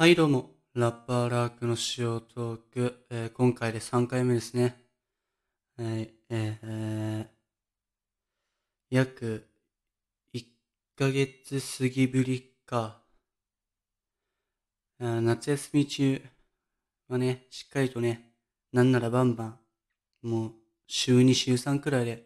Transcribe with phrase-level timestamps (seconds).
[0.00, 0.52] はい、どうも。
[0.74, 4.76] ラッパーラークの塩トーク、えー今回で3回目ですね。
[5.76, 7.26] はい、えーえー
[8.90, 9.48] 約
[10.32, 10.44] 1
[10.96, 13.02] ヶ月過ぎぶりか。
[15.00, 16.22] あ夏休み中
[17.08, 18.30] はね、しっかりとね、
[18.72, 19.58] なんならバンバン、
[20.22, 20.52] もう
[20.86, 22.24] 週2、週3くらいで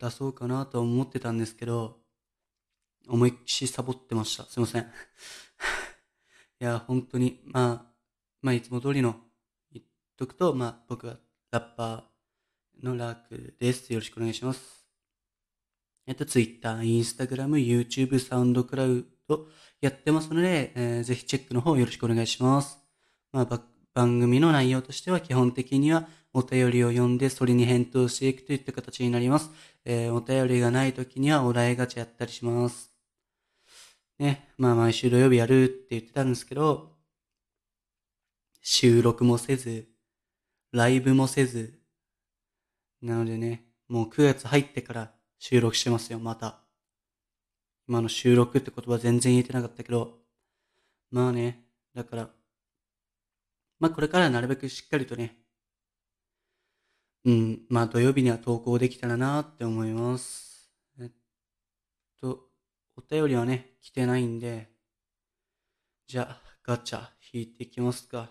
[0.00, 1.96] 出そうかなと思ってたんですけど、
[3.08, 4.44] 思いっきりサボってました。
[4.44, 4.86] すいません。
[6.62, 7.92] いや、本当に、まあ、
[8.40, 9.16] まあ、いつも通りの
[9.72, 9.84] 言っ
[10.16, 11.16] とくと、まあ、僕は
[11.50, 13.92] ラッパーのラークです。
[13.92, 14.86] よろしくお願いします。
[16.06, 19.48] えっと、Twitter、Instagram、YouTube、サウンドクラウド
[19.80, 22.78] やってますので、えーぜひチェックの方よろしくお願いします。
[23.32, 29.50] まあ、番組の内容としては基本的にはお便りを読んでそれに返答していくといった形になります。
[29.84, 32.91] えーお便りがない時にはお題ガチャやったりします。
[34.22, 36.92] ね、まあ毎週土曜日やるって言ってたんですけど、
[38.60, 39.88] 収録もせず、
[40.70, 41.80] ライブもせず、
[43.02, 46.60] なのでね、もう9月入ってから収録してますよ、また。
[47.88, 50.20] 今の収録って言葉全然言えてなかったけど、
[51.10, 52.30] まあね、だから、
[53.80, 55.36] まあこれからなるべくしっかりとね、
[57.24, 60.70] うん、まあ土曜日には投稿できたらなって思います。
[61.00, 61.10] えっ
[62.20, 62.51] と、
[62.96, 64.70] お便りはね、来てないんで、
[66.06, 68.30] じゃあ、ガチャ引いていきますか。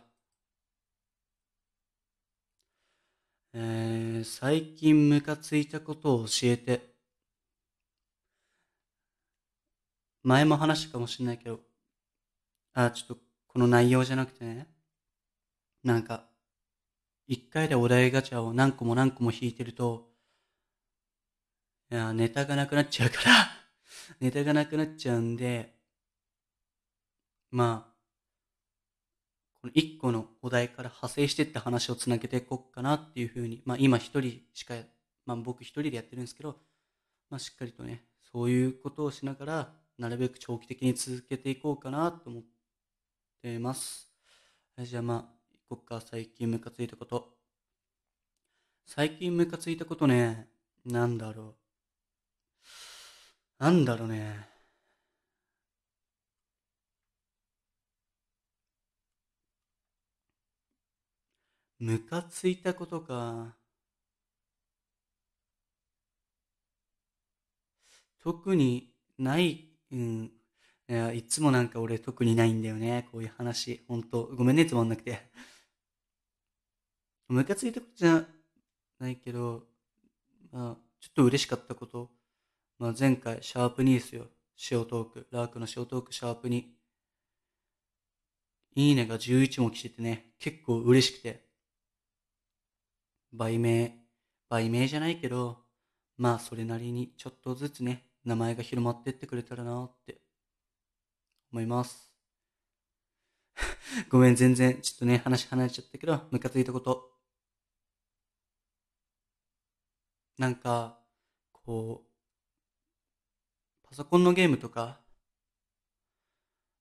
[3.54, 6.92] えー、最近ムカついたことを教えて。
[10.24, 11.60] 前も話したかもしれないけど、
[12.74, 13.18] あ、ちょっと
[13.48, 14.68] この内容じゃなくてね、
[15.84, 16.26] なんか、
[17.28, 20.10] 一回でお題ガチャを何個も何個も引いてると、
[21.92, 23.32] いや、ネタがなくなっちゃうから、
[24.20, 25.74] ネタがなくなっちゃうんで、
[27.52, 27.92] まあ、
[29.62, 34.74] この一個のお題から派生してって話をつなげていこうかなっていうふうに、まあ今一人しか、
[35.26, 36.56] まあ僕一人でやってるんですけど、
[37.30, 42.44] まあしっかりとね、そういうことをしながら、なるべく長期的に続けていこうかなと思っ
[43.44, 44.12] てます。
[44.80, 45.18] じゃあまあ、
[45.70, 47.30] 行こっか、最近ムカついたこと。
[48.88, 50.48] 最近ムカついたことね、
[50.86, 51.61] なんだろう。
[53.62, 54.48] なんだろうね。
[61.80, 63.56] ムカついたことか。
[68.24, 70.32] 特にない、うん。
[70.90, 73.08] いや、いつもなんか俺特にないんだよね。
[73.12, 73.84] こういう話。
[73.88, 74.32] ほんと。
[74.36, 75.20] ごめんね、つまんなくて。
[77.30, 78.26] ムカついたことじゃ
[79.00, 79.68] ないけど、
[80.52, 82.21] まあ、ちょっと嬉しかったこと。
[82.82, 84.26] まあ、前回、シャープ2ですよ。
[84.72, 85.28] 塩トーク。
[85.30, 86.64] ラークの塩トーク、シャープ2。
[88.74, 91.48] いいねが11も来ててね、結構嬉しくて。
[93.34, 94.00] 売名、
[94.50, 95.60] 売名じゃないけど、
[96.18, 100.20] まあそれなりにちょっとずつね、名前が広まってってくれたらなって
[101.52, 102.12] 思います。
[104.10, 107.12] ごめん、全然、ちょっとね、話離れちゃったけど、ムカついたこと。
[110.40, 111.00] なんか、
[111.52, 112.11] こう、
[113.92, 115.00] パソコンのゲームとか、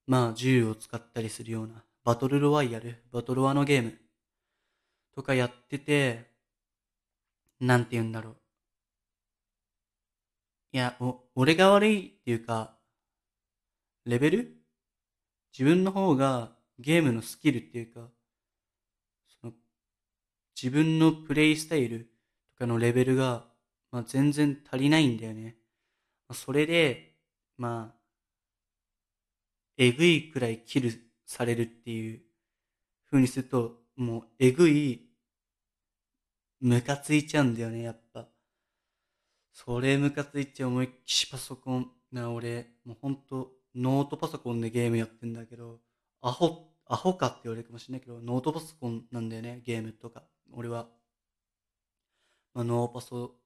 [0.07, 3.99] まあ銃を使ったりするような、バトルロワイヤル、バトルワのゲーム
[5.13, 6.31] とかやってて、
[7.59, 8.37] なんて言うんだろう。
[10.73, 12.77] いや、お、俺が悪いっていうか、
[14.05, 14.57] レベル？
[15.53, 18.09] 自分の方がゲームのスキルっていうか、
[19.27, 19.53] その、
[20.55, 22.09] 自分のプレイスタイル
[22.53, 23.47] とかのレベルが、
[23.91, 25.57] まあ、全然足りないんだよね。
[26.35, 27.17] それで、
[27.57, 28.01] まあ、
[29.77, 30.93] えぐいくらいキル
[31.25, 32.23] されるっていう
[33.11, 35.09] 風にすると、もうえぐい、
[36.61, 38.29] ムカついちゃうんだよね、やっぱ。
[39.53, 45.81] それムカついちゃう思いっきしパソコンな、俺、もうほんと、ノートパソコンでゲームやってんだけど、
[46.21, 50.25] アホ、アホかって言われるかもしれないけど、ノートパソコンなんだよね、ゲームとか。
[50.53, 50.89] 俺は。
[52.55, 53.37] まあ、ノーパソ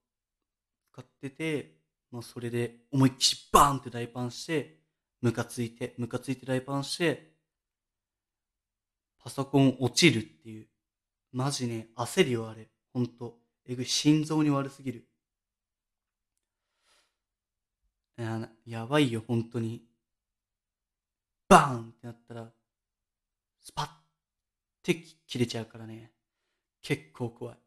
[0.93, 1.84] 使ってて、
[2.15, 4.79] まあ、それで思いっきしバーンって大パンして、
[5.21, 7.33] ムカついて、ムカついて大パンして、
[9.19, 10.69] パソコン落ちるっていう。
[11.33, 12.69] マジね、焦るよ、あれ。
[12.93, 13.41] ほんと。
[13.67, 15.09] えぐい、心臓に悪すぎる。
[18.17, 19.85] や、やばいよ、本当に。
[21.49, 22.53] バーンってなったら、
[23.61, 23.89] スパッ
[24.85, 26.13] て切れちゃうからね。
[26.81, 27.64] 結構怖い。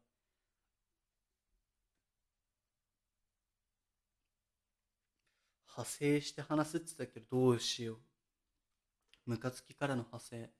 [5.78, 7.96] 派生して話すって言ったけど、どうしよう。
[9.26, 10.50] ムカつきからの派生。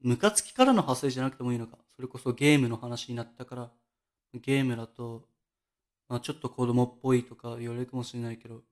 [0.00, 1.78] ムカつきからの派生じゃなくてもいいのか。
[1.96, 3.70] それこそゲームの話になったから、
[4.34, 5.26] ゲームだと、
[6.08, 8.62] まあちょっと子供っぽいとか言われるかもしれないけど、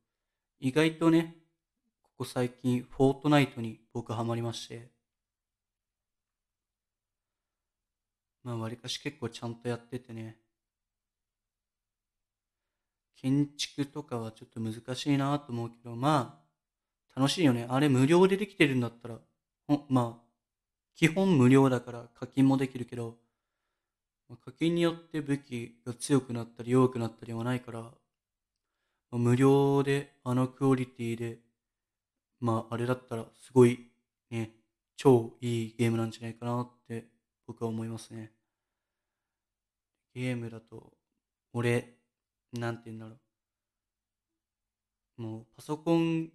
[0.61, 1.37] 意外とね、
[2.03, 4.89] ここ最近、フォートナイトに僕ハマりまして、
[8.45, 10.40] まあわりかし結構ちゃんとやっててね、
[13.21, 16.41] 建築とかはちょっと難しいなと思うけど、ま
[17.15, 17.67] あ、楽しいよね。
[17.69, 19.19] あれ無料でできてるんだったら、
[19.67, 20.31] ほまあ、
[20.97, 23.17] 基本無料だから課金もできるけど、
[24.45, 27.91] 課金によって武器が強くなったり弱くなったりはないから、
[29.11, 31.39] ま、無料であのクオリティで、
[32.39, 33.91] まああれだったらすごい
[34.31, 34.53] ね、
[34.97, 37.05] 超いいゲームなんじゃないかなって
[37.47, 38.33] 僕は思いますね。
[40.15, 40.93] ゲームだと、
[41.53, 42.00] 俺、
[42.53, 43.17] なんて言うんだろ
[45.19, 45.23] う。
[45.23, 46.31] もうパソコン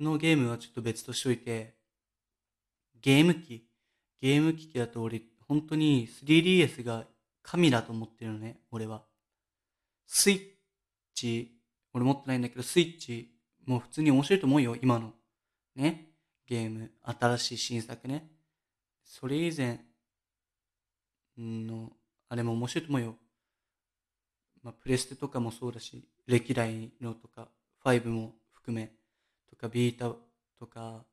[0.00, 1.76] のゲームはちょっと別としといて、
[3.00, 3.68] ゲーム機、
[4.20, 7.06] ゲーム機器だと俺、本当に 3DS が
[7.42, 9.04] 神だと思ってるのね、俺は。
[10.06, 10.40] スイッ
[11.14, 11.58] チ、
[11.92, 13.34] 俺持ってないんだけど、スイッチ、
[13.66, 15.12] もう普通に面白いと思うよ、今の。
[15.76, 16.08] ね。
[16.46, 18.30] ゲーム、新しい新作ね。
[19.04, 19.80] それ以前
[21.36, 21.92] の、
[22.28, 23.16] あれも面白いと思うよ。
[24.62, 27.48] まあ、プレステとかもそうだし、歴代のとか、
[27.84, 28.92] 5も含め、
[29.50, 30.14] とか、ビータ
[30.58, 31.04] とか、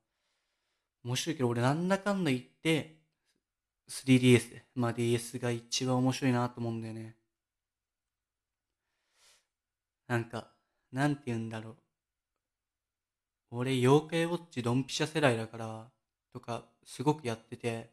[1.04, 3.00] 面白いけど、俺なんだかんだ言って、
[3.88, 7.16] 3DS、まあ DS が一番面白いなと思うんだよね。
[10.06, 10.52] なんか、
[10.92, 11.76] なんて言うんだろう。
[13.50, 15.90] 俺、妖怪ウォッチドンピシャ世代だから、
[16.32, 17.90] とか、すごくやってて、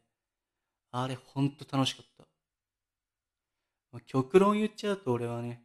[0.91, 2.26] あれ、ほんと楽しかった。
[3.91, 5.63] まあ、極論言っちゃうと俺はね、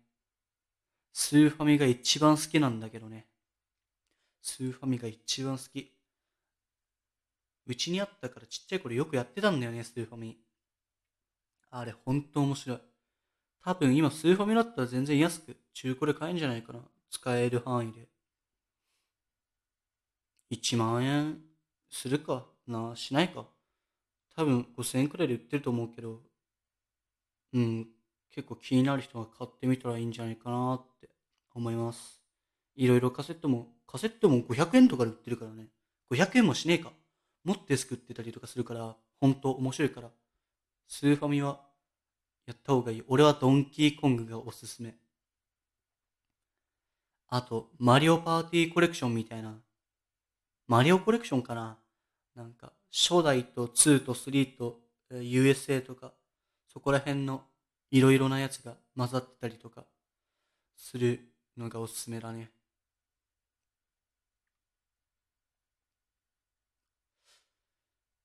[1.13, 3.27] スーファミが一番好きなんだけどね。
[4.41, 5.93] スーファミが一番好き。
[7.67, 10.37] うちにあったからちっちゃい頃よくやってたんだよね、スーファミ。
[11.71, 12.79] あれ、ほんと面白い。
[13.65, 16.81] 多分今スーファミだったら全然安く中古で買えんじゃないかな。
[17.11, 18.09] 使える範囲で。
[20.51, 21.39] 1万円
[21.91, 23.47] するかなしないか。
[24.35, 26.21] 多分5000円くらいで売ってると思うけど、
[27.53, 27.89] うん、
[28.34, 31.08] 結構気になる人が買ってみたらいいんじゃないかなって
[31.55, 32.20] 思います。
[32.75, 35.69] いろいろカセットも、カセットも500円とかで売ってるからね。
[36.11, 36.90] 500円もしねえか。
[37.44, 40.11] もっと安くってたりとかするから、本当面白いから。
[40.88, 41.61] スーファミは
[42.46, 43.05] やった方がいい。
[43.06, 44.94] 俺はドンキーコングがおすすめ。
[47.29, 49.55] あと、マリオパーティーコレクションみたいな。
[50.69, 51.79] マリオコレクションかな
[52.34, 54.81] なんか、初代と2と3と
[55.11, 56.12] USA とか、
[56.69, 57.43] そこら辺の
[57.93, 59.85] いろいろなやつが混ざってたりとか
[60.75, 61.21] する
[61.56, 62.50] のがおすすめだね。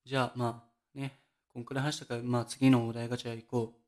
[0.06, 0.64] じゃあま
[0.96, 1.18] あね、
[1.52, 3.78] こんくらい話したから、まあ次のお題ガチャ行こう。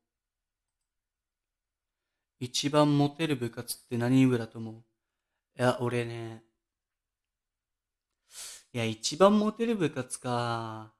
[2.39, 4.75] 一番モテる部活って何部だと思う？
[4.75, 4.79] い
[5.63, 6.43] や、俺ね、
[8.73, 10.93] いや、一番モテる部活か。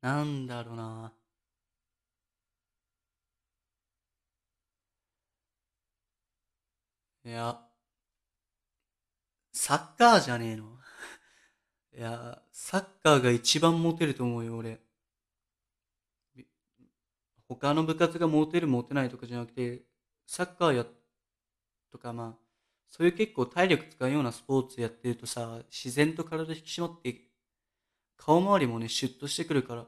[0.00, 1.12] なんだろうな。
[7.24, 7.60] いや、
[9.52, 10.78] サッカーじゃねえの
[11.96, 14.80] いや、サッカーが一番モテると思うよ、俺。
[17.48, 19.82] 他の部活がモテるモテないとかじゃなくて、
[20.26, 20.86] サッカーや、
[21.90, 22.44] とかまあ、
[22.88, 27.28] そういう結構体力使うようなスポーツやってるとさ、自然と体引き締まって、
[28.16, 29.86] 顔周りもね、シュッとしてくるから、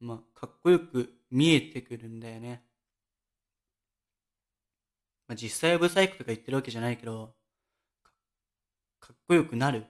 [0.00, 2.67] まあ、かっこよく見えてくるんだよね。
[5.28, 7.34] まあ、実際はブサイクとか言ってるわけじゃないけど、
[8.98, 9.84] かっこよくなる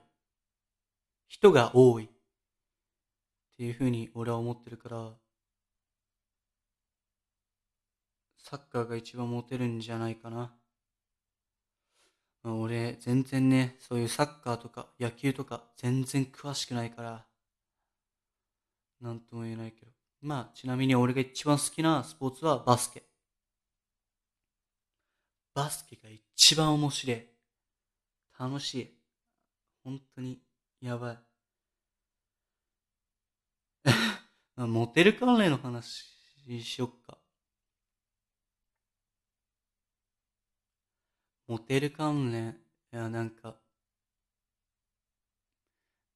[1.29, 2.09] 人が多いっ
[3.55, 5.13] ていうふうに俺は思ってるから、
[8.37, 10.53] サッカーが一番モテるんじゃないかな。
[12.43, 17.25] まあ、俺、全然ね、そういうサッカーとか野球とか全然詳しくないから、
[19.01, 19.91] なんとも言えないけど。
[20.21, 23.08] まあ、ちなみに俺が一番好きなスポーツはバスケ。
[25.53, 27.27] バスケが一番面白い。
[28.39, 28.99] 楽しい。
[29.83, 30.41] 本当に
[30.81, 31.19] やばい。
[34.55, 36.05] あモテる関連の話
[36.63, 37.17] しよっか。
[41.47, 42.57] モテる関連。
[42.93, 43.55] いや、なんか、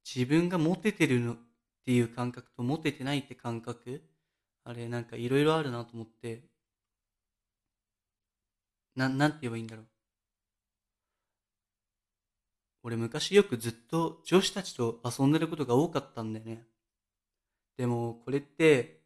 [0.06, 1.38] 自分がモテてるのっ
[1.86, 4.04] ていう感覚とモテてないって感覚？
[4.64, 6.53] あれ、なんかいろいろあるなと思って、
[8.96, 9.86] な、なんて言えばいいんだろう。
[12.84, 16.68] 俺昔よくずっと女子たちと遊んでることが多かったんだよね。
[17.78, 19.02] でも、これって、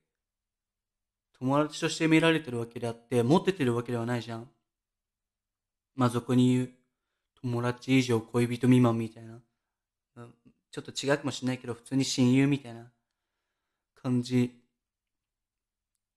[1.39, 4.49] 友達として見られてるわけであって、持っててるわけではないじゃん。
[5.95, 6.69] まあ、そこに言う、
[7.41, 9.39] 友達以上恋人未満みたいな。
[10.71, 12.91] ちょっと違うかもしれないけど、普通に親友みたいな
[13.95, 14.59] 感じ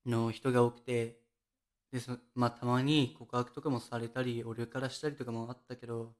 [0.06, 1.19] の人が多くて、
[1.92, 6.16] で、そまあ、たまに告白とかもされたり、俺からしたりとかもあったけど、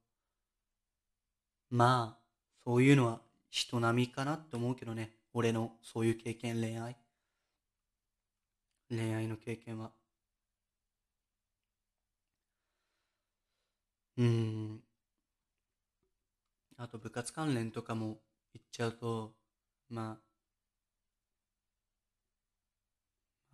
[1.70, 2.22] まあ、
[2.64, 5.16] そういうのは人並みかなって思うけどね。
[5.32, 6.96] 俺のそういう経験、恋愛。
[8.90, 9.90] 恋愛の経験は。
[14.16, 14.82] うん。
[16.76, 18.20] あと部活関連とかも
[18.52, 19.36] 言っちゃうと、
[19.88, 20.20] ま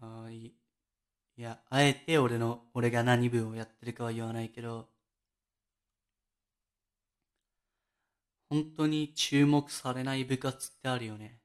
[0.00, 0.54] あ、あいい
[1.38, 4.88] いや、あえて俺の、俺が何部をやってるかは言わないけど、
[8.48, 11.38] 本当に注目されない部活ってあるよね。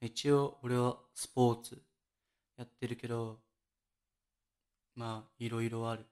[0.00, 1.82] 一応俺はスポーツ
[2.56, 3.40] やってるけど、
[4.96, 6.04] まあいろいろある。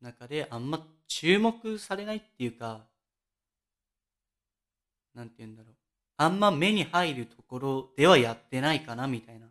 [0.00, 2.86] 中であんま注目されないっていうか、
[5.14, 5.74] なんて言うんだろう。
[6.16, 9.46] あんま目に入るところではやってないかなみたいな。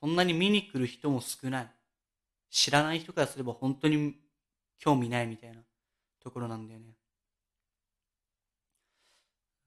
[0.00, 1.70] そんなに見に来る人も少ない。
[2.50, 4.14] 知らない人からすれば本当に
[4.78, 5.60] 興味ないみたいな
[6.22, 6.86] ところなんだよね。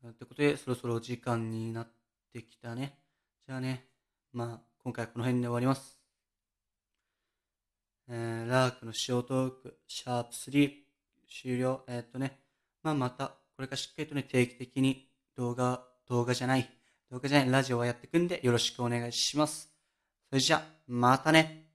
[0.07, 1.87] ってことで、そろそろ時間になっ
[2.31, 2.97] てきたね。
[3.45, 3.85] じゃあね、
[4.31, 5.99] まあ、今回はこの辺で終わります。
[8.07, 10.71] えー、ラークのショートーク、シャープ3、
[11.27, 11.83] 終了。
[11.87, 12.39] えー、っとね、
[12.81, 16.69] まあ、また、これからしっかりとね、定期的に動画、動画じゃない、
[17.11, 19.68] 動画じゃない、ラジオをやっていくんで、よろしくお願いします。
[20.29, 21.68] それじゃ、またね。